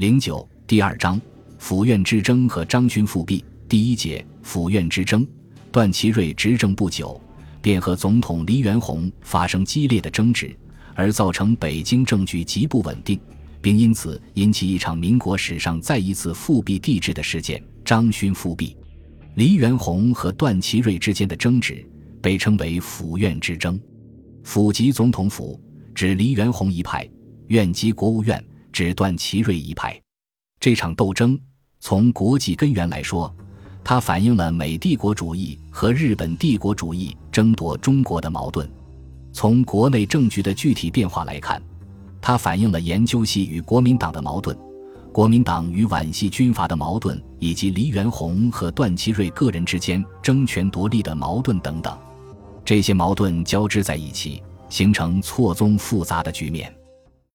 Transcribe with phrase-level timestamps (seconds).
[0.00, 1.20] 零九第二章
[1.58, 5.28] 府院之争和张勋复辟第一节府院之争。
[5.70, 7.20] 段祺瑞执政不久，
[7.60, 10.56] 便和总统黎元洪发生激烈的争执，
[10.94, 13.20] 而造成北京政局极不稳定，
[13.60, 18.74] 并因此引起一场民国史上再一次复辟帝制的事件——张勋复辟。
[19.34, 21.86] 黎元洪和段祺瑞之间的争执
[22.22, 23.78] 被称为府院之争。
[24.44, 25.60] 府即总统府，
[25.94, 27.04] 指黎元洪一派；
[27.48, 28.42] 院即国务院。
[28.72, 30.00] 指段祺瑞一派，
[30.58, 31.38] 这场斗争
[31.80, 33.34] 从国际根源来说，
[33.82, 38.66] 它反映了美帝国主义和日本帝国主义争夺中国的矛盾；
[39.32, 41.60] 从国内政局的具体变化来看，
[42.20, 44.56] 它反映了研究系与国民党的矛盾、
[45.12, 51.98] 国民党与皖系军阀的矛盾，以及黎元洪和段祺瑞个人之间争权夺利的矛盾等等。
[52.64, 56.72] 这些矛盾交织在一起，形成错综复杂的局面。